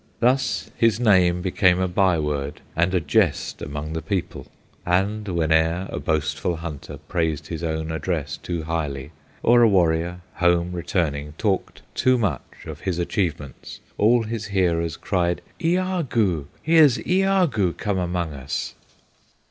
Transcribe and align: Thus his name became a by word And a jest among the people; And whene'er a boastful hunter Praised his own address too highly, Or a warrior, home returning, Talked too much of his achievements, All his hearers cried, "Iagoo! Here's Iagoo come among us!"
Thus 0.19 0.71
his 0.75 0.99
name 0.99 1.43
became 1.43 1.79
a 1.79 1.87
by 1.87 2.17
word 2.17 2.61
And 2.75 2.91
a 2.95 2.99
jest 2.99 3.61
among 3.61 3.93
the 3.93 4.01
people; 4.01 4.47
And 4.83 5.27
whene'er 5.27 5.87
a 5.91 5.99
boastful 5.99 6.55
hunter 6.55 6.97
Praised 7.07 7.45
his 7.45 7.63
own 7.63 7.91
address 7.91 8.37
too 8.37 8.63
highly, 8.63 9.11
Or 9.43 9.61
a 9.61 9.69
warrior, 9.69 10.21
home 10.37 10.71
returning, 10.71 11.35
Talked 11.37 11.83
too 11.93 12.17
much 12.17 12.41
of 12.65 12.79
his 12.79 12.97
achievements, 12.97 13.79
All 13.99 14.23
his 14.23 14.45
hearers 14.45 14.97
cried, 14.97 15.43
"Iagoo! 15.63 16.47
Here's 16.63 16.97
Iagoo 16.97 17.73
come 17.73 17.99
among 17.99 18.33
us!" 18.33 18.73